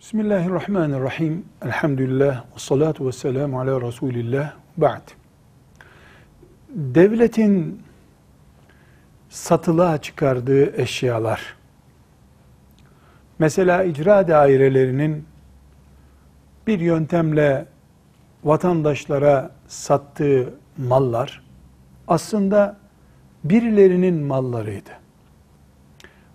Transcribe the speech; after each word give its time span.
Bismillahirrahmanirrahim. 0.00 1.44
Elhamdülillah. 1.64 2.36
Ve 2.36 2.58
salatu 2.58 3.06
ve 3.06 3.12
selamu 3.12 3.60
ala 3.60 3.80
Resulillah. 3.80 4.52
Ba'd. 4.76 5.02
Devletin 6.68 7.82
satılığa 9.28 9.98
çıkardığı 9.98 10.80
eşyalar, 10.80 11.56
mesela 13.38 13.84
icra 13.84 14.28
dairelerinin 14.28 15.26
bir 16.66 16.80
yöntemle 16.80 17.66
vatandaşlara 18.44 19.50
sattığı 19.68 20.54
mallar, 20.76 21.42
aslında 22.08 22.76
birilerinin 23.44 24.22
mallarıydı. 24.22 24.90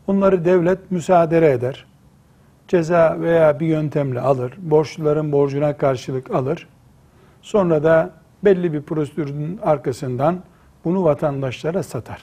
Onları 0.08 0.46
devlet 0.46 0.92
müsaade 0.92 1.52
eder 1.52 1.86
ceza 2.68 3.18
veya 3.20 3.60
bir 3.60 3.68
yöntemle 3.68 4.20
alır, 4.20 4.54
borçluların 4.58 5.32
borcuna 5.32 5.78
karşılık 5.78 6.32
alır. 6.32 6.68
Sonra 7.42 7.84
da 7.84 8.12
belli 8.44 8.74
bir 8.74 8.82
prosedürün 8.82 9.60
arkasından 9.64 10.40
bunu 10.86 11.04
vatandaşlara 11.04 11.84
satar. 11.84 12.22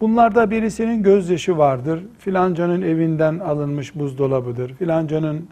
Bunlarda 0.00 0.50
birisinin 0.50 1.02
gözyaşı 1.02 1.58
vardır, 1.58 2.02
filancanın 2.18 2.82
evinden 2.82 3.38
alınmış 3.38 3.94
buzdolabıdır, 3.94 4.74
filancanın 4.74 5.48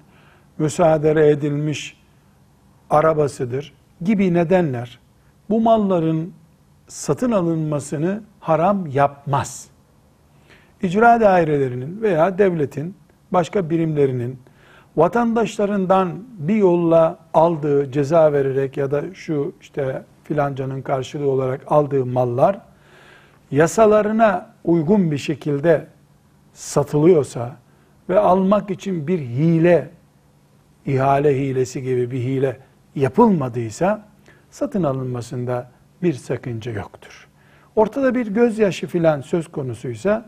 müsaade 0.59 1.31
edilmiş 1.31 1.97
arabasıdır 2.91 3.73
gibi 4.05 4.35
nedenler 4.35 4.99
bu 5.51 5.61
malların 5.61 6.33
satın 6.89 7.33
alınmasını 7.33 8.23
haram 8.41 8.87
yapmaz. 8.87 9.69
İcra 10.83 11.21
dairelerinin 11.21 12.03
veya 12.03 12.39
devletin 12.39 12.95
başka 13.33 13.71
birimlerinin 13.71 14.39
vatandaşlarından 14.97 16.25
bir 16.39 16.57
yolla 16.57 17.19
aldığı 17.35 17.93
ceza 17.93 18.33
vererek 18.33 18.77
ya 18.77 18.91
da 18.91 19.15
şu 19.15 19.55
işte 19.61 20.03
filancanın 20.25 20.83
karşılığı 20.83 21.31
olarak 21.31 21.61
aldığı 21.67 22.07
mallar 22.07 22.61
yasalarına 23.51 24.51
uygun 24.65 25.11
bir 25.11 25.19
şekilde 25.19 25.87
satılıyorsa 26.53 27.57
ve 28.09 28.19
almak 28.19 28.71
için 28.71 29.07
bir 29.07 29.19
hile, 29.19 29.91
ihale 30.87 31.41
hilesi 31.41 31.83
gibi 31.83 32.11
bir 32.11 32.21
hile 32.21 32.57
yapılmadıysa 32.95 34.09
satın 34.51 34.83
alınmasında 34.83 35.71
bir 36.03 36.13
sakınca 36.13 36.73
yoktur. 36.73 37.29
Ortada 37.77 38.15
bir 38.15 38.27
gözyaşı 38.27 38.87
filan 38.87 39.21
söz 39.21 39.49
konusuysa 39.49 40.27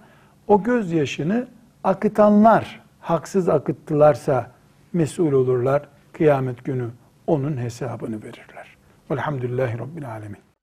o 0.49 0.63
gözyaşını 0.63 1.47
akıtanlar 1.85 2.84
haksız 3.05 3.49
akıttılarsa 3.49 4.51
mesul 4.93 5.33
olurlar. 5.33 5.89
Kıyamet 6.13 6.65
günü 6.65 6.91
onun 7.27 7.57
hesabını 7.57 8.23
verirler. 8.23 8.77
Velhamdülillahi 9.11 9.79
Rabbil 9.79 10.11
Alemin. 10.11 10.54